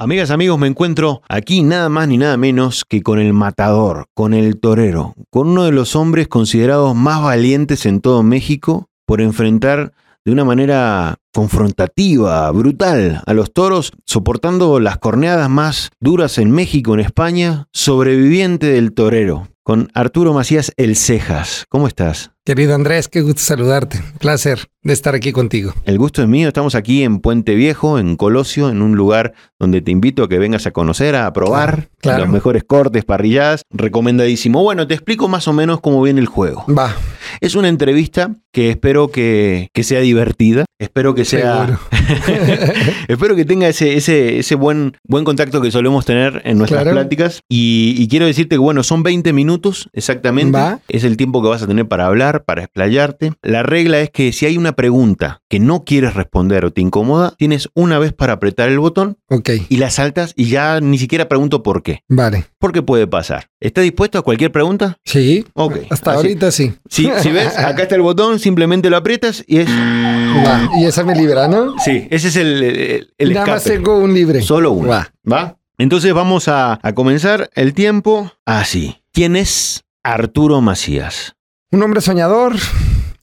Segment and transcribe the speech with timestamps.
[0.00, 4.32] Amigas, amigos, me encuentro aquí nada más ni nada menos que con el matador, con
[4.32, 9.92] el torero, con uno de los hombres considerados más valientes en todo México por enfrentar
[10.24, 16.94] de una manera confrontativa, brutal, a los toros, soportando las corneadas más duras en México,
[16.94, 21.64] en España, sobreviviente del torero, con Arturo Macías El Cejas.
[21.68, 22.30] ¿Cómo estás?
[22.48, 24.00] Querido Andrés, qué gusto saludarte.
[24.20, 25.74] Placer de estar aquí contigo.
[25.84, 26.48] El gusto es mío.
[26.48, 30.38] Estamos aquí en Puente Viejo, en Colosio, en un lugar donde te invito a que
[30.38, 32.24] vengas a conocer, a probar Claro, claro.
[32.24, 33.62] los mejores cortes, parrilladas.
[33.70, 34.62] Recomendadísimo.
[34.62, 36.64] Bueno, te explico más o menos cómo viene el juego.
[36.72, 36.96] Va,
[37.42, 40.64] Es una entrevista que espero que, que sea divertida.
[40.78, 41.78] Espero que sea.
[43.08, 46.96] espero que tenga ese, ese, ese buen, buen contacto que solemos tener en nuestras Claro.
[46.96, 47.40] pláticas.
[47.48, 50.56] Y, y quiero decirte que, bueno, son 20 minutos exactamente.
[50.56, 50.80] Va.
[50.88, 53.32] Es el tiempo que vas a tener para hablar, para explayarte.
[53.42, 57.34] La regla es que si hay una pregunta que no quieres responder o te incomoda,
[57.38, 61.28] tienes una vez para apretar el botón Ok, y la saltas y ya ni siquiera
[61.28, 62.02] pregunto por qué.
[62.08, 62.46] vale.
[62.58, 63.48] Porque puede pasar.
[63.60, 64.98] ¿Estás dispuesto a cualquier pregunta?
[65.04, 66.16] Sí, Ok, hasta así.
[66.18, 66.72] ahorita sí.
[66.88, 69.68] Si, si ves, acá está el botón, simplemente lo aprietas y es...
[69.68, 71.74] Va, y esa me libra, ¿no?
[71.78, 74.42] Sí, ese es el, el, el Nada más tengo un libre.
[74.42, 74.88] Solo uno.
[74.88, 75.12] Va.
[75.30, 75.56] ¿Va?
[75.78, 78.96] Entonces vamos a, a comenzar el tiempo así.
[79.12, 81.36] ¿Quién es Arturo Macías?
[81.70, 82.54] Un hombre soñador,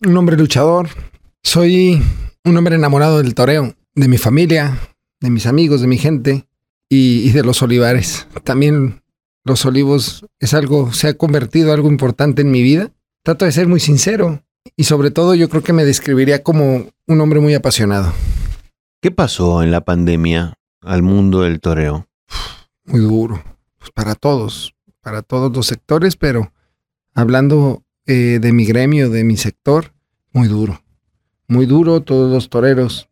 [0.05, 0.89] un hombre luchador.
[1.43, 2.01] Soy
[2.43, 4.77] un hombre enamorado del toreo, de mi familia,
[5.19, 6.47] de mis amigos, de mi gente
[6.87, 8.27] y, y de los olivares.
[8.43, 9.01] También
[9.43, 12.91] los olivos es algo, se ha convertido en algo importante en mi vida.
[13.23, 14.43] Trato de ser muy sincero
[14.75, 18.13] y sobre todo yo creo que me describiría como un hombre muy apasionado.
[19.01, 22.07] ¿Qué pasó en la pandemia al mundo del toreo?
[22.85, 23.43] muy duro.
[23.79, 26.51] Pues para todos, para todos los sectores, pero
[27.15, 29.93] hablando eh, de mi gremio, de mi sector,
[30.31, 30.81] muy duro.
[31.47, 33.07] Muy duro, todos los toreros,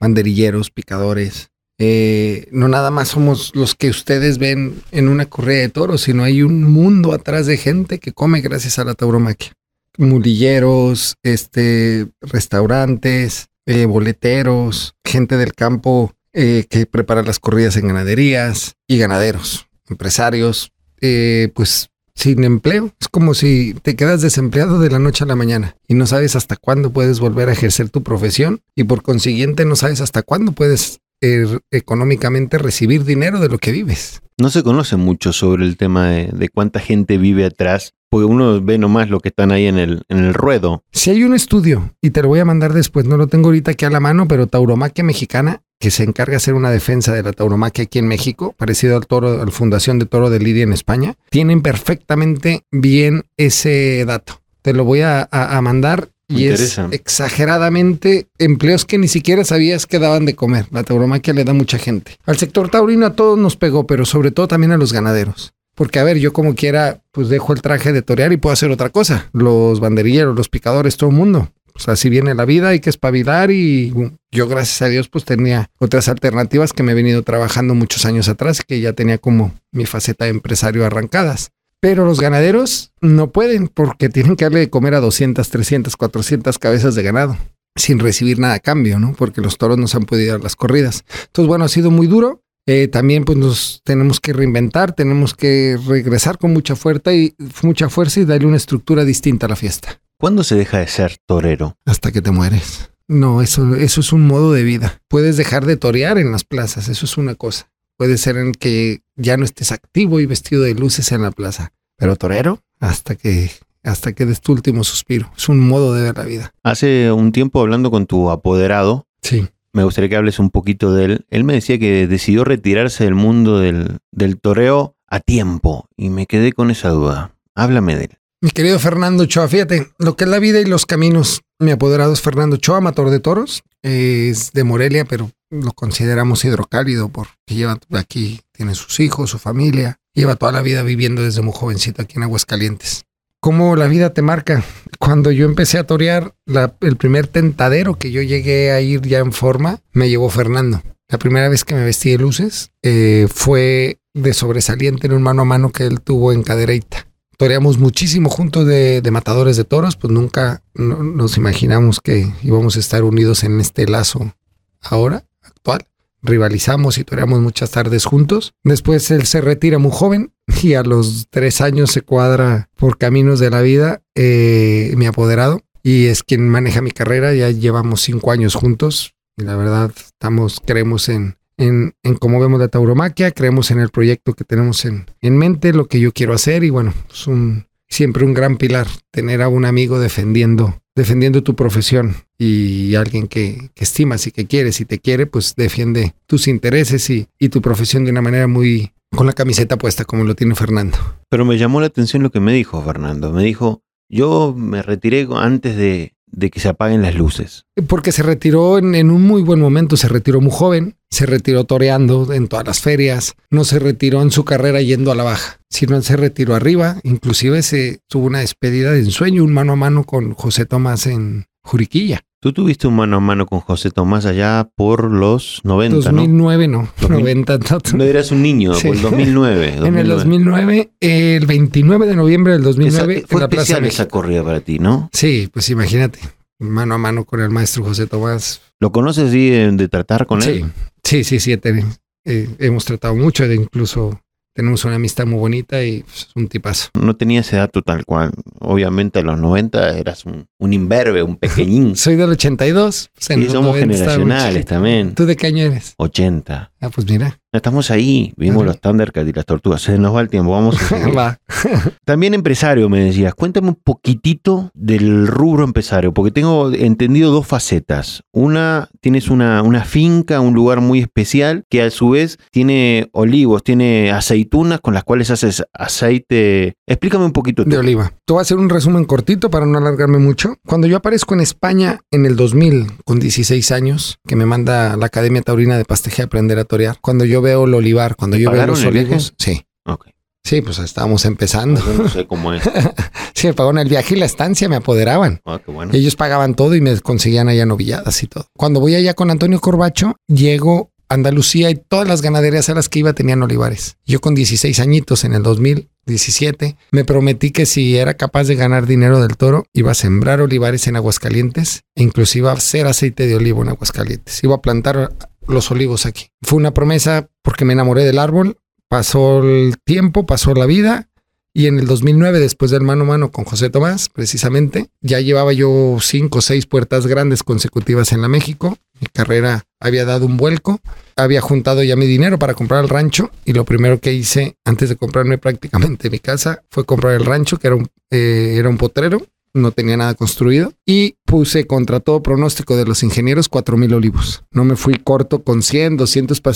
[0.00, 1.50] banderilleros, picadores.
[1.78, 6.22] eh, no nada más somos los que ustedes ven en una correa de toros, sino
[6.22, 9.52] hay un mundo atrás de gente que come gracias a la tauromaquia.
[9.98, 18.74] Mulilleros, este, restaurantes, eh, boleteros, gente del campo eh, que prepara las corridas en ganaderías
[18.86, 22.92] y ganaderos, empresarios, eh, pues sin empleo.
[23.00, 26.36] Es como si te quedas desempleado de la noche a la mañana y no sabes
[26.36, 30.52] hasta cuándo puedes volver a ejercer tu profesión y por consiguiente no sabes hasta cuándo
[30.52, 34.20] puedes eh, económicamente recibir dinero de lo que vives.
[34.38, 38.60] No se conoce mucho sobre el tema de, de cuánta gente vive atrás, porque uno
[38.60, 40.82] ve nomás lo que están ahí en el, en el ruedo.
[40.90, 43.70] Si hay un estudio, y te lo voy a mandar después, no lo tengo ahorita
[43.70, 47.24] aquí a la mano, pero Tauromaquia Mexicana, que se encarga de hacer una defensa de
[47.24, 50.62] la tauromaquia aquí en México, parecido al toro, a la Fundación de Toro de Lidia
[50.62, 54.40] en España, tienen perfectamente bien ese dato.
[54.62, 56.60] Te lo voy a, a- a mandar y es
[56.92, 60.66] exageradamente empleos que ni siquiera sabías que daban de comer.
[60.70, 62.16] La tauromaquia le da mucha gente.
[62.24, 65.52] Al sector taurino a todos nos pegó, pero sobre todo también a los ganaderos.
[65.74, 68.70] Porque, a ver, yo como quiera, pues dejo el traje de torear y puedo hacer
[68.70, 69.30] otra cosa.
[69.32, 71.48] Los banderilleros, los picadores, todo el mundo.
[71.72, 73.92] Pues así viene la vida, hay que espabilar y
[74.30, 78.28] yo, gracias a Dios, pues tenía otras alternativas que me he venido trabajando muchos años
[78.28, 81.50] atrás, que ya tenía como mi faceta de empresario arrancadas.
[81.80, 86.58] Pero los ganaderos no pueden porque tienen que darle de comer a 200, 300, 400
[86.58, 87.36] cabezas de ganado
[87.74, 89.14] sin recibir nada a cambio, ¿no?
[89.14, 91.04] Porque los toros no se han podido dar las corridas.
[91.26, 92.42] Entonces, bueno, ha sido muy duro.
[92.66, 97.88] Eh, también pues nos tenemos que reinventar, tenemos que regresar con mucha fuerza y mucha
[97.88, 101.76] fuerza y darle una estructura distinta a la fiesta ¿Cuándo se deja de ser torero?
[101.84, 102.92] hasta que te mueres.
[103.08, 105.00] No, eso, eso es un modo de vida.
[105.08, 107.72] Puedes dejar de torear en las plazas, eso es una cosa.
[107.96, 111.72] Puede ser en que ya no estés activo y vestido de luces en la plaza.
[111.96, 113.50] Pero torero, hasta que,
[113.82, 115.28] hasta que des tu último suspiro.
[115.36, 116.54] Es un modo de ver la vida.
[116.62, 119.48] Hace un tiempo hablando con tu apoderado, Sí.
[119.72, 121.26] me gustaría que hables un poquito de él.
[121.30, 126.26] Él me decía que decidió retirarse del mundo del, del toreo a tiempo y me
[126.26, 127.34] quedé con esa duda.
[127.56, 128.18] Háblame de él.
[128.44, 131.42] Mi querido Fernando Choa, fíjate, lo que es la vida y los caminos.
[131.60, 133.62] Mi apoderado es Fernando Choa, amator de toros.
[133.82, 140.00] Es de Morelia, pero lo consideramos hidrocálido porque lleva aquí, tiene sus hijos, su familia.
[140.12, 143.04] Lleva toda la vida viviendo desde muy jovencito aquí en Aguascalientes.
[143.40, 144.64] ¿Cómo la vida te marca?
[144.98, 149.20] Cuando yo empecé a torear, la- el primer tentadero que yo llegué a ir ya
[149.20, 150.82] en forma, me llevó Fernando.
[151.08, 155.42] La primera vez que me vestí de luces eh, fue de sobresaliente en un mano
[155.42, 157.06] a mano que él tuvo en Cadereyta
[157.42, 162.76] toreamos muchísimo juntos de, de matadores de toros, pues nunca no- nos imaginamos que íbamos
[162.76, 164.32] a estar unidos en este lazo
[164.80, 165.84] ahora, actual.
[166.22, 168.54] Rivalizamos y toreamos muchas tardes juntos.
[168.62, 173.40] Después él se retira muy joven y a los tres años se cuadra por caminos
[173.40, 177.34] de la vida eh, mi apoderado y es quien maneja mi carrera.
[177.34, 182.60] Ya llevamos cinco años juntos y la verdad estamos, creemos en, en, en cómo vemos
[182.60, 186.34] la tauromaquia, creemos en el proyecto que tenemos en, en mente, lo que yo quiero
[186.34, 191.42] hacer y bueno, es un, siempre un gran pilar tener a un amigo defendiendo, defendiendo
[191.42, 196.14] tu profesión y alguien que, que estimas y que quieres y te quiere, pues defiende
[196.26, 200.24] tus intereses y, y tu profesión de una manera muy con la camiseta puesta como
[200.24, 200.96] lo tiene Fernando.
[201.28, 203.30] Pero me llamó la atención lo que me dijo Fernando.
[203.30, 207.66] Me dijo, yo me retiré antes de, de que se apaguen las luces.
[207.86, 211.64] Porque se retiró en, en, un muy buen momento, se retiró muy joven, se retiró
[211.64, 215.60] toreando en todas las ferias, no se retiró en su carrera yendo a la baja,
[215.68, 220.04] sino se retiró arriba, inclusive se tuvo una despedida de ensueño, un mano a mano
[220.04, 222.22] con José Tomás en Juriquilla.
[222.40, 226.88] Tú tuviste un mano a mano con José Tomás allá por los 90, 2009, ¿no?
[227.06, 227.78] 90, no.
[227.98, 228.88] No eras un niño, sí.
[228.88, 229.86] por el 2009, 2009.
[229.86, 233.94] En el 2009, el 29 de noviembre del 2009, esa, fue en la especial Plaza
[233.94, 235.10] esa corrida para ti, ¿no?
[235.12, 236.18] Sí, pues imagínate,
[236.62, 238.60] mano a mano con el maestro José Tomás.
[238.80, 240.50] ¿Lo conoces así de, tratar con sí.
[240.50, 240.72] él?
[241.02, 241.84] Sí, sí, sí, sí.
[242.24, 244.20] Eh, hemos tratado mucho, de incluso
[244.54, 246.90] tenemos una amistad muy bonita y pues, un tipazo.
[246.94, 248.32] No tenía ese dato tal cual.
[248.60, 251.96] Obviamente a los 90 eras un, un imberbe, un pequeñín.
[251.96, 253.10] Soy del 82.
[253.14, 255.14] Pues sí, somos generacionales también.
[255.14, 255.94] ¿Tú de qué año eres?
[255.96, 256.71] 80.
[256.82, 257.38] Ah, pues mira.
[257.52, 259.82] Estamos ahí, vimos los Thundercats y las tortugas.
[259.82, 261.16] Se nos va el tiempo, vamos a seguir.
[261.16, 261.38] Va.
[262.04, 263.34] También empresario, me decías.
[263.34, 268.24] Cuéntame un poquitito del rubro empresario, porque tengo entendido dos facetas.
[268.32, 273.62] Una, tienes una, una finca, un lugar muy especial, que a su vez tiene olivos,
[273.62, 276.74] tiene aceitunas con las cuales haces aceite.
[276.86, 277.64] Explícame un poquito.
[277.64, 277.70] Tú.
[277.70, 278.12] De oliva.
[278.24, 280.56] Te voy a hacer un resumen cortito para no alargarme mucho.
[280.66, 285.06] Cuando yo aparezco en España en el 2000, con 16 años, que me manda la
[285.06, 286.64] Academia Taurina de Pasteje a aprender a
[287.00, 289.64] cuando yo veo el olivar, cuando yo veo los olivos, sí.
[289.84, 290.12] Okay.
[290.44, 291.80] Sí, pues estábamos empezando.
[291.84, 292.62] Yo no sé cómo es.
[293.34, 295.40] sí, me pagaban el viaje y la estancia, me apoderaban.
[295.44, 295.92] Ah, qué bueno.
[295.94, 298.46] Ellos pagaban todo y me conseguían allá novilladas y todo.
[298.56, 302.88] Cuando voy allá con Antonio Corbacho, llego a Andalucía y todas las ganaderías a las
[302.88, 303.98] que iba tenían olivares.
[304.04, 308.86] Yo con 16 añitos en el 2017 me prometí que si era capaz de ganar
[308.86, 313.36] dinero del toro, iba a sembrar olivares en Aguascalientes e inclusive a hacer aceite de
[313.36, 314.42] olivo en Aguascalientes.
[314.42, 315.12] Iba a plantar
[315.46, 316.28] los olivos aquí.
[316.42, 321.08] Fue una promesa porque me enamoré del árbol, pasó el tiempo, pasó la vida
[321.54, 325.52] y en el 2009, después del mano a mano con José Tomás, precisamente, ya llevaba
[325.52, 328.78] yo cinco o seis puertas grandes consecutivas en la México.
[329.00, 330.80] Mi carrera había dado un vuelco,
[331.14, 334.88] había juntado ya mi dinero para comprar el rancho y lo primero que hice antes
[334.88, 338.78] de comprarme prácticamente mi casa fue comprar el rancho, que era un, eh, era un
[338.78, 339.20] potrero
[339.54, 344.44] no tenía nada construido y puse contra todo pronóstico de los ingenieros 4000 olivos.
[344.50, 346.52] No me fui corto con 100, 200 para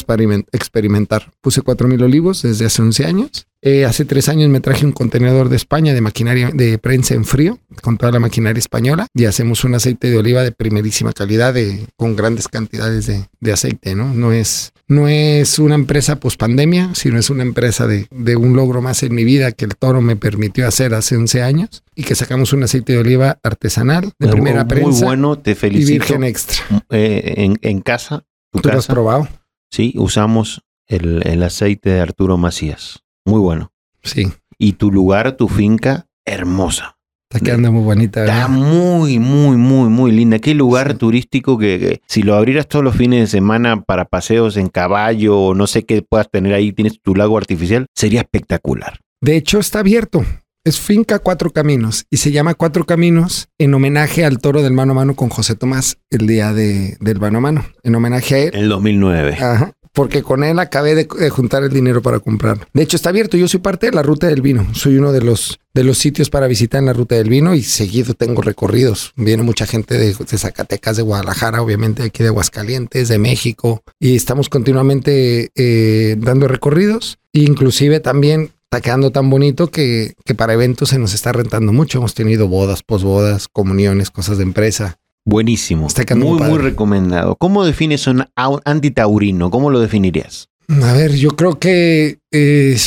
[0.53, 1.33] experimentar.
[1.41, 3.47] Puse 4000 olivos desde hace 11 años.
[3.69, 7.25] Eh, hace tres años me traje un contenedor de España de maquinaria de prensa en
[7.25, 11.53] frío con toda la maquinaria española y hacemos un aceite de oliva de primerísima calidad
[11.53, 14.15] de, con grandes cantidades de, de aceite, ¿no?
[14.15, 18.55] No es, no es una empresa post pandemia, sino es una empresa de, de, un
[18.55, 22.05] logro más en mi vida que el toro me permitió hacer hace 11 años y
[22.05, 25.91] que sacamos un aceite de oliva artesanal de primera muy prensa bueno, te y felicito.
[25.91, 26.65] virgen extra.
[26.91, 29.27] Eh, en, en casa, tu ¿Tú lo has probado?
[29.73, 33.03] sí, usamos el, el aceite de Arturo Macías.
[33.27, 33.71] Muy bueno.
[34.03, 34.33] Sí.
[34.59, 36.97] Y tu lugar, tu finca, hermosa.
[37.31, 38.49] Está quedando muy bonita, Está ¿verdad?
[38.49, 40.39] muy, muy, muy, muy linda.
[40.39, 40.99] Qué lugar Sí.
[40.99, 45.37] turístico que, que si lo abrieras todos los fines de semana para paseos en caballo
[45.39, 49.01] o no sé qué puedas tener ahí, tienes tu lago artificial, sería espectacular.
[49.21, 50.25] De hecho, está abierto.
[50.65, 54.93] Es Finca Cuatro Caminos y se llama Cuatro Caminos en homenaje al toro del mano
[54.93, 57.65] a mano con José Tomás el día de, del mano a mano.
[57.83, 58.51] En homenaje a él.
[58.55, 59.35] En el 2009.
[59.35, 59.73] Ajá.
[59.97, 62.67] Porque con él acabé de, juntar el dinero para comprarlo.
[62.75, 63.39] De hecho, está abierto.
[63.39, 64.69] Yo soy parte de la ruta del vino.
[64.75, 67.63] Soy uno de los, de los sitios para visitar en la ruta del vino y
[67.63, 69.15] seguido tengo recorridos.
[69.17, 73.83] Viene mucha gente de, Zacatecas, de Guadalajara, obviamente aquí de Aguascalientes, de México.
[73.99, 77.19] Y estamos continuamente eh, dando recorridos.
[77.33, 81.97] Inclusive también está quedando tan bonito que, que para eventos se nos está rentando mucho.
[82.01, 84.99] Hemos tenido bodas, posbodas, comuniones, cosas de empresa.
[85.27, 85.89] Buenísimo.
[85.89, 87.35] Está muy, muy recomendado.
[87.37, 89.51] ¿Cómo defines un au- antitaurino?
[89.51, 90.49] ¿Cómo lo definirías?
[90.83, 92.79] A ver, yo creo que eh,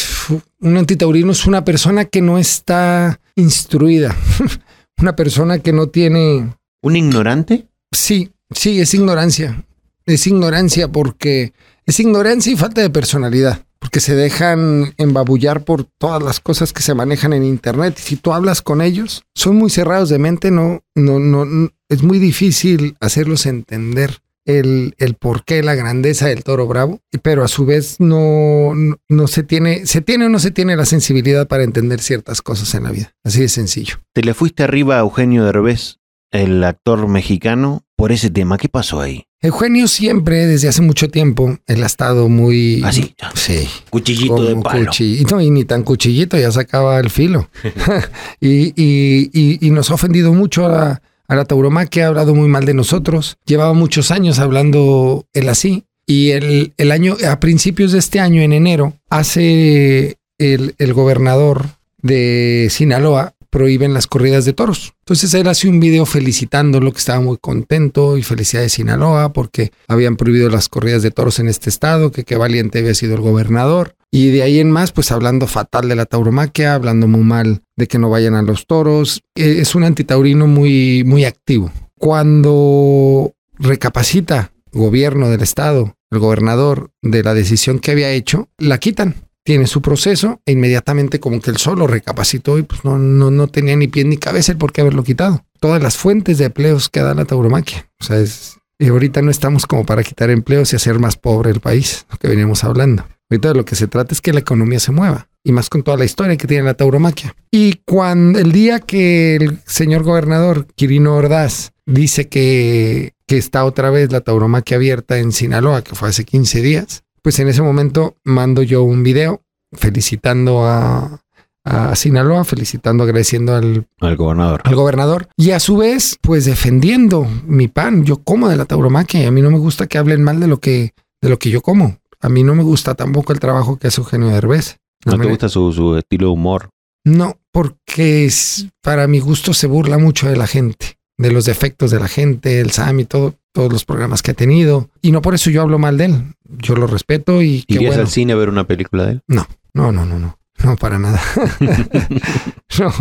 [0.61, 4.15] un antitaurino es una persona que no está instruida,
[5.01, 6.53] una persona que no tiene...
[6.81, 7.67] ¿Un ignorante?
[7.91, 9.65] Sí, sí, es ignorancia.
[10.05, 11.51] Es ignorancia porque
[11.85, 16.81] es ignorancia y falta de personalidad, porque se dejan embabullar por todas las cosas que
[16.81, 17.95] se manejan en internet.
[17.97, 21.69] Y si tú hablas con ellos, son muy cerrados de mente, no, no, no, no-
[21.87, 27.43] es muy difícil hacerlos entender el, el por qué la grandeza del toro bravo, pero
[27.43, 30.85] a su vez no, no, no se tiene, se tiene o no se tiene la
[30.85, 33.13] sensibilidad para entender ciertas cosas en la vida.
[33.23, 33.95] Así de sencillo.
[34.13, 35.99] Te le fuiste arriba a Eugenio Derbez,
[36.31, 38.57] el actor mexicano, por ese tema.
[38.57, 39.25] ¿Qué pasó ahí?
[39.41, 42.81] Eugenio siempre, desde hace mucho tiempo, él ha estado muy...
[42.83, 43.67] Así, Sí.
[43.89, 44.85] cuchillito de palo.
[44.85, 47.49] cuchillito, y ni tan cuchillito, ya sacaba el filo.
[48.41, 52.33] y, y- y- y nos ha ofendido mucho a la, a la tauromaquia, ha hablado
[52.33, 53.37] muy mal de nosotros.
[53.45, 55.83] Llevaba muchos años hablando él así.
[56.05, 61.65] Y el, el año, a principios de este año, en enero, hace el, el gobernador
[62.01, 64.93] de Sinaloa prohíben las corridas de toros.
[64.99, 70.15] Entonces él hace un video felicitándolo, que estaba muy contento y felicidades Sinaloa porque habían
[70.15, 73.95] prohibido las corridas de toros en este estado, que qué valiente había sido el gobernador.
[74.11, 77.87] Y de ahí en más, pues hablando fatal de la tauromaquia, hablando muy mal de
[77.87, 79.21] que no vayan a los toros.
[79.35, 81.71] Eh, Es un antitaurino muy, muy activo.
[81.97, 89.15] Cuando recapacita gobierno del estado, el gobernador, de la decisión que había hecho, la quitan
[89.49, 93.47] tiene su proceso e inmediatamente como que él solo recapacitó y pues no, no, no
[93.47, 95.43] tenía ni pie ni cabeza el por qué haberlo quitado.
[95.59, 97.89] Todas las fuentes de empleos que da la tauromaquia.
[97.99, 101.49] O sea, es, y ahorita no estamos como para quitar empleos y hacer más pobre
[101.49, 103.07] el país, lo que veníamos hablando.
[103.31, 105.81] Ahorita de lo que se trata es que la economía se mueva y más con
[105.81, 107.33] toda la historia que tiene la tauromaquia.
[107.49, 113.89] Y cuando el día que el señor gobernador Quirino Ordaz dice que, que está otra
[113.89, 118.15] vez la tauromaquia abierta en Sinaloa, que fue hace 15 días, pues en ese momento
[118.23, 121.21] mando yo un video felicitando a,
[121.63, 124.61] a Sinaloa, felicitando, agradeciendo al, Al gobernador.
[124.63, 128.05] al gobernador y a su vez, pues defendiendo mi pan.
[128.05, 130.47] Yo como de la tauromaquia y a mí no me gusta que hablen mal de
[130.47, 131.97] lo que, de lo que yo como.
[132.21, 134.77] A mí no me gusta tampoco el trabajo que hace Eugenio Derbez.
[135.05, 136.69] ¿No te gusta su, su estilo de humor?
[137.05, 141.91] No, porque es- para mi gusto se burla mucho de la gente, de los defectos
[141.91, 144.89] de la gente, el Sam y todo, todos los programas que ha tenido.
[145.01, 146.23] Y no por eso yo hablo mal de él.
[146.57, 148.03] Yo lo respeto y qué ¿Irías bueno.
[148.03, 149.23] al cine a ver una película de él?
[149.27, 150.37] No, no, no, no, no.
[150.63, 151.21] No, para nada.
[152.79, 152.93] no,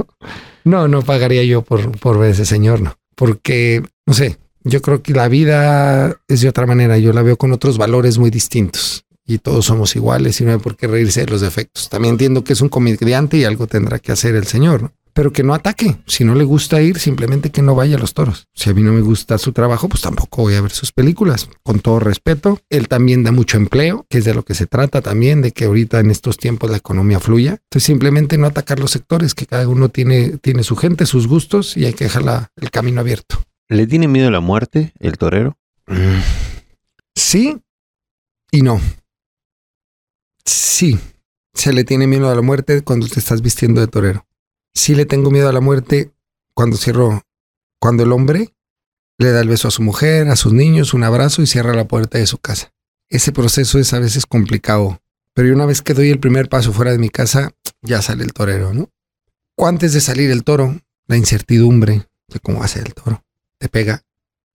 [0.64, 2.96] no, no pagaría yo por, por ver ese señor, no.
[3.16, 6.98] Porque, no sé, yo creo que la vida es de otra manera.
[6.98, 9.04] Yo la veo con otros valores muy distintos.
[9.26, 11.88] Y todos somos iguales y no hay por qué reírse de los defectos.
[11.88, 14.92] También entiendo que es un comediante y algo tendrá que hacer el señor, ¿no?
[15.18, 15.96] Pero que no ataque.
[16.06, 18.46] Si no le gusta ir, simplemente que no vaya a los toros.
[18.54, 21.48] Si a mí no me gusta su trabajo, pues tampoco voy a ver sus películas.
[21.64, 25.02] Con todo respeto, él también da mucho empleo, que es de lo que se trata
[25.02, 27.54] también, de que ahorita en estos tiempos la economía fluya.
[27.64, 31.76] Entonces simplemente no atacar los sectores, que cada uno tiene, tiene su gente, sus gustos
[31.76, 33.42] y hay que dejar la- el camino abierto.
[33.68, 35.58] ¿Le tiene miedo a la muerte el torero?
[37.16, 37.58] Sí
[38.52, 38.80] y no.
[40.44, 40.96] Sí,
[41.54, 44.24] se le tiene miedo a la muerte cuando te estás vistiendo de torero.
[44.78, 46.12] Sí le tengo miedo a la muerte
[46.54, 47.22] cuando cierro,
[47.80, 48.54] cuando el hombre
[49.18, 51.88] le da el beso a su mujer, a sus niños, un abrazo y cierra la
[51.88, 52.72] puerta de su casa.
[53.08, 55.02] Ese proceso es a veces complicado,
[55.34, 57.50] pero una vez que doy el primer paso fuera de mi casa,
[57.82, 58.88] ya sale el torero, ¿no?
[59.56, 63.24] Antes de salir el toro, la incertidumbre de cómo va a ser el toro,
[63.58, 64.04] te pega.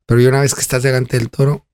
[0.06, 1.68] Pero una vez que estás delante del toro,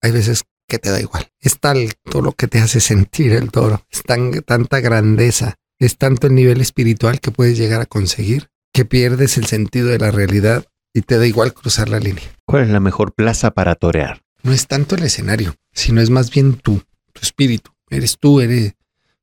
[0.00, 1.32] hay veces que te da igual.
[1.40, 3.84] Es tal todo lo que te hace sentir el toro.
[3.90, 5.57] Es tan, tanta grandeza.
[5.78, 9.98] Es tanto el nivel espiritual que puedes llegar a conseguir que pierdes el sentido de
[9.98, 12.24] la realidad y te da igual cruzar la línea.
[12.44, 14.22] ¿Cuál es la mejor plaza para torear?
[14.42, 16.82] No es tanto el escenario, sino es más bien tú,
[17.12, 17.72] tu espíritu.
[17.90, 18.74] Eres tú, eres,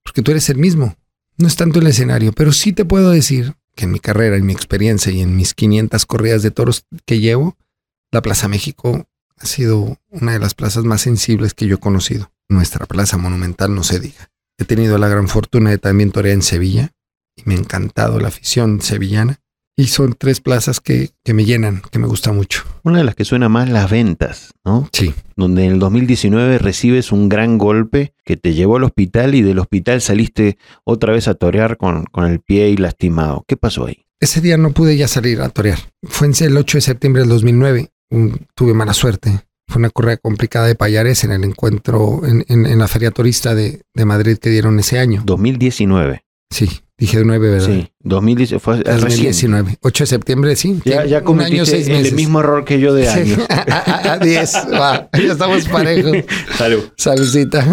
[0.03, 0.95] porque tú eres el mismo.
[1.37, 4.45] No es tanto el escenario, pero sí te puedo decir que en mi carrera, en
[4.45, 7.57] mi experiencia y en mis 500 corridas de toros que llevo,
[8.11, 9.07] la Plaza México
[9.37, 12.31] ha sido una de las plazas más sensibles que yo he conocido.
[12.47, 14.31] Nuestra plaza monumental no se diga.
[14.57, 16.91] He tenido la gran fortuna de también torear en Sevilla
[17.35, 19.39] y me ha encantado la afición sevillana.
[19.77, 22.63] Y son tres plazas que, que me llenan, que me gusta mucho.
[22.83, 24.87] Una de las que suena más las ventas, ¿no?
[24.93, 25.13] Sí.
[25.35, 29.59] Donde en el 2019 recibes un gran golpe que te llevó al hospital y del
[29.59, 33.43] hospital saliste otra vez a torear con, con el pie y lastimado.
[33.49, 34.05] ¿Qué pasó ahí?
[34.21, 35.79] Ese día no pude ya salir a torear.
[36.03, 37.89] Fue en el 8 de septiembre del 2009.
[38.11, 39.41] Un- tuve mala suerte.
[39.67, 43.55] Fue una correa complicada de Payares en el encuentro en, en- en la feria turista
[43.55, 45.23] de, de Madrid que dieron ese año.
[45.25, 46.23] 2019.
[46.51, 47.65] Sí, dije de 9, ¿verdad?
[47.67, 48.99] Sí, 2019 fue recién.
[49.01, 49.77] 2019.
[49.81, 50.79] 8 de septiembre, sí.
[50.85, 53.19] Ya, ya un año, el mismo error que yo de Sí.
[53.19, 53.39] años.
[53.49, 54.53] a 10.
[54.71, 56.17] Va, ya estamos parejos.
[56.55, 56.83] Salud.
[56.97, 57.65] Saludcita.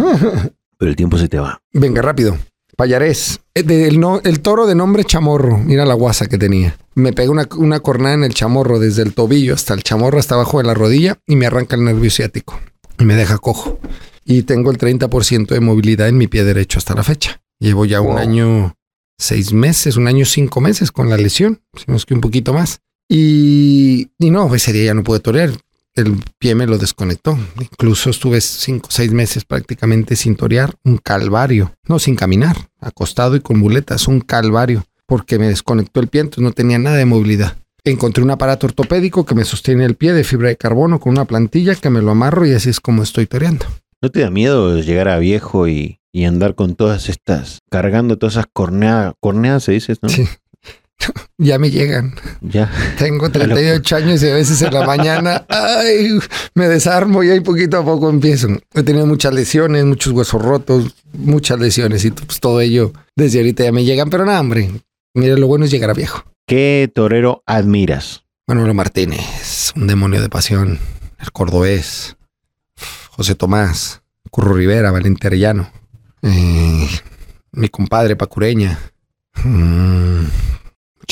[0.79, 1.61] Pero el tiempo se te va.
[1.73, 2.37] Venga, rápido.
[2.83, 3.39] Payarés.
[3.55, 5.57] Eh, de- el, no- el toro de nombre Chamorro.
[5.59, 6.77] Mira la guasa que tenía.
[6.97, 10.35] Me pega una, una cornada en el chamorro, desde el tobillo hasta el chamorro, hasta
[10.35, 12.59] abajo de la rodilla, y me arranca el nervio ciático.
[12.99, 13.79] Y me deja cojo.
[14.25, 17.41] Y tengo el 30% de movilidad en mi pie derecho hasta la fecha.
[17.61, 18.75] Llevo ya un año,
[19.17, 22.53] seis meses, un año, cinco meses con la lesión, si no es que un poquito
[22.53, 22.81] más.
[23.09, 25.51] Y, y no, ese día ya no pude torear.
[25.95, 27.39] El pie me lo desconectó.
[27.61, 30.75] Incluso estuve cinco, seis meses prácticamente sin torear.
[30.85, 31.75] Un calvario.
[31.87, 32.57] No, sin caminar.
[32.81, 34.09] Acostado y con muletas.
[34.09, 34.85] Un calvario.
[35.07, 37.59] Porque me desconectó el pie, entonces no tenía nada de movilidad.
[37.85, 41.27] encontré un aparato ortopédico que me sostiene el pie de fibra de carbono con una
[41.27, 43.67] plantilla que me lo amarro y así es como estoy toreando.
[44.01, 48.35] ¿No te da miedo llegar a viejo y, y andar con todas estas, cargando todas
[48.35, 50.09] esas corneadas, corneadas se dice, ¿no?
[50.09, 50.27] Sí.
[51.39, 52.15] ya me llegan.
[52.41, 52.71] Ya.
[52.99, 56.19] Tengo 38 años y a veces en la mañana, ay,
[56.55, 58.49] me desarmo y ahí poquito a poco empiezo.
[58.75, 63.65] He tenido muchas lesiones, muchos huesos rotos, muchas lesiones y pues todo ello desde ahorita
[63.65, 64.71] ya me llegan, pero nada, hombre.
[65.15, 66.25] Mira, lo bueno es llegar a viejo.
[66.47, 68.25] ¿Qué torero admiras?
[68.47, 70.79] Manolo Martínez, un demonio de pasión,
[71.21, 72.17] el cordobés,
[73.11, 75.71] José Tomás, Curro Rivera, Valente Arellano,
[76.23, 76.89] eh,
[77.53, 78.79] mi compadre Pacureña,
[79.45, 80.25] mm,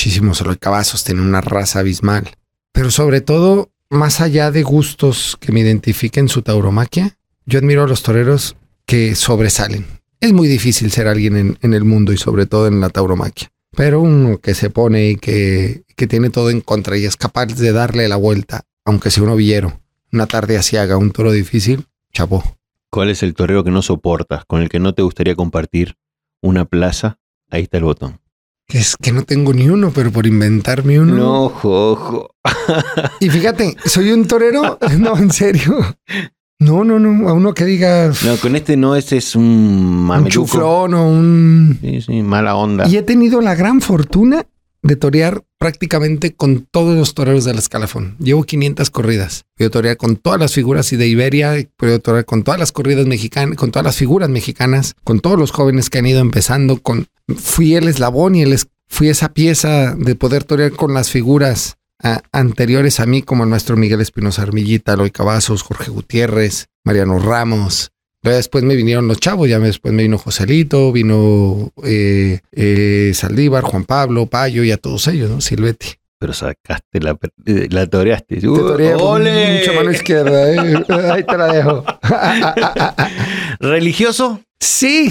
[0.00, 2.30] muchísimos Eloy Cavazos, tiene una raza abismal.
[2.72, 7.86] Pero sobre todo, más allá de gustos que me identifiquen su tauromaquia, yo admiro a
[7.86, 9.84] los toreros que sobresalen.
[10.18, 13.52] Es muy difícil ser alguien en, en el mundo y sobre todo en la tauromaquia.
[13.76, 17.48] Pero uno que se pone y que, que tiene todo en contra y es capaz
[17.48, 22.42] de darle la vuelta, aunque sea un ovillero, una tarde asiaga, un toro difícil, chapó.
[22.88, 25.96] ¿Cuál es el torero que no soportas, con el que no te gustaría compartir
[26.40, 27.18] una plaza?
[27.50, 28.19] Ahí está el botón.
[28.70, 31.14] Que es que no tengo ni uno, pero por inventarme uno.
[31.16, 32.30] No, ojo, ojo.
[33.18, 34.78] Y fíjate, soy un torero.
[34.98, 35.96] No, en serio.
[36.60, 37.28] No, no, no.
[37.28, 40.30] A uno que diga No, con este no, ese es un un mameluco.
[40.30, 41.78] chuflón o un.
[41.80, 42.86] Sí, sí, mala onda.
[42.86, 44.46] Y he tenido la gran fortuna
[44.82, 48.16] de torear prácticamente con todos los toreros del escalafón.
[48.18, 49.44] Llevo 500 corridas.
[49.58, 53.06] He torear con todas las figuras y de Iberia, podido torear con todas las corridas
[53.06, 56.80] mexicanas, con todas las figuras mexicanas, con todos los jóvenes que han ido empezando.
[56.80, 58.58] Con fui el eslabón y el
[58.88, 61.76] fui esa pieza de poder torear con las figuras
[62.32, 67.92] anteriores a mí, como el maestro Miguel Espinosa Armillita, Eloy Cavazos, Jorge Gutiérrez, Mariano Ramos.
[68.22, 73.84] Después me vinieron los chavos, ya después me vino Joselito, vino eh, eh, Saldívar, Juan
[73.84, 75.40] Pablo, Payo y a todos ellos, ¿no?
[75.40, 75.94] Silvetti.
[76.18, 78.36] Pero sacaste la, eh, la toreaste.
[78.36, 79.60] Te toreé con ¡Ole!
[79.60, 80.84] mucha mano izquierda, ¿eh?
[81.10, 81.84] Ahí te la dejo.
[83.60, 84.40] ¿Religioso?
[84.60, 85.10] sí,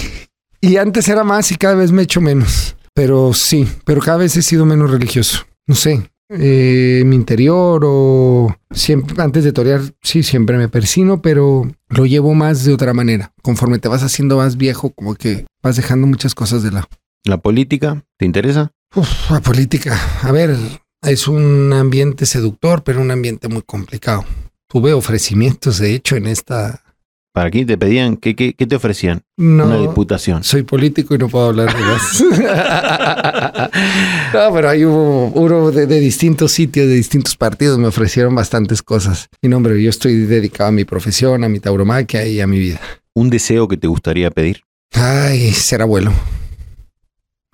[0.61, 2.75] y antes era más y cada vez me echo menos.
[2.93, 5.45] Pero sí, pero cada vez he sido menos religioso.
[5.65, 11.69] No sé, eh, mi interior o siempre antes de torear, sí, siempre me persino, pero
[11.89, 13.33] lo llevo más de otra manera.
[13.41, 16.87] Conforme te vas haciendo más viejo, como que vas dejando muchas cosas de lado.
[17.23, 18.05] ¿La política?
[18.17, 18.71] ¿Te interesa?
[18.95, 19.99] Uf, la política.
[20.21, 20.55] A ver,
[21.01, 24.25] es un ambiente seductor, pero un ambiente muy complicado.
[24.67, 26.83] Tuve ofrecimientos, de hecho, en esta...
[27.31, 28.17] ¿Para qué te pedían?
[28.17, 29.21] ¿Qué, qué, qué te ofrecían?
[29.37, 30.43] No, Una diputación.
[30.43, 32.21] soy político y no puedo hablar de más.
[34.33, 38.81] no, pero ahí hubo uno de, de distintos sitios, de distintos partidos, me ofrecieron bastantes
[38.81, 39.29] cosas.
[39.41, 42.59] Y no, hombre, yo estoy dedicado a mi profesión, a mi tauromaquia y a mi
[42.59, 42.79] vida.
[43.13, 44.61] ¿Un deseo que te gustaría pedir?
[44.93, 46.11] Ay, ser abuelo.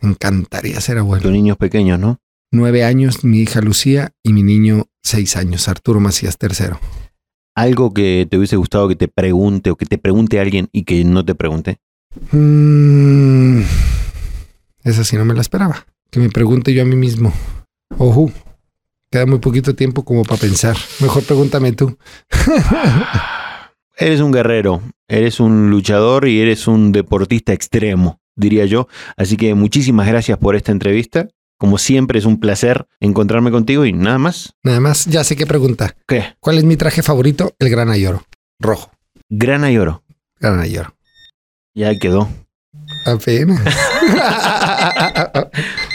[0.01, 1.23] Me encantaría ser abuelo.
[1.25, 2.19] Los niños pequeños, ¿no?
[2.51, 6.79] Nueve años, mi hija Lucía y mi niño seis años, Arturo Macías tercero.
[7.55, 11.03] Algo que te hubiese gustado que te pregunte o que te pregunte alguien y que
[11.05, 11.79] no te pregunte.
[12.31, 13.61] Mm,
[14.83, 15.85] esa sí no me la esperaba.
[16.11, 17.33] Que me pregunte yo a mí mismo.
[17.97, 18.31] Ojo,
[19.09, 20.75] queda muy poquito tiempo como para pensar.
[20.99, 21.97] Mejor pregúntame tú.
[23.97, 28.89] Eres un guerrero, eres un luchador y eres un deportista extremo, diría yo.
[29.15, 31.29] Así que muchísimas gracias por esta entrevista.
[31.57, 34.53] Como siempre es un placer encontrarme contigo y nada más.
[34.63, 35.95] Nada más, ya sé qué pregunta.
[36.07, 36.35] ¿Qué?
[36.39, 37.53] ¿Cuál es mi traje favorito?
[37.59, 38.23] El grana y oro.
[38.59, 38.91] Rojo.
[39.29, 40.03] Grana y oro.
[40.39, 40.93] Grana y oro.
[41.73, 42.29] Ya quedó.
[43.05, 43.61] Apenas.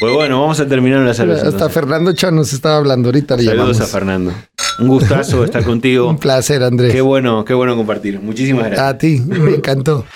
[0.01, 1.43] Pues bueno, vamos a terminar la cerveza.
[1.43, 1.75] Hasta entonces.
[1.75, 3.37] Fernando Chan nos estaba hablando ahorita.
[3.37, 3.81] Saludos llamamos.
[3.81, 4.33] a Fernando.
[4.79, 6.09] Un gustazo estar contigo.
[6.09, 6.91] Un placer, Andrés.
[6.93, 8.19] Qué bueno, qué bueno compartir.
[8.19, 8.87] Muchísimas gracias.
[8.89, 10.07] A ti, me encantó.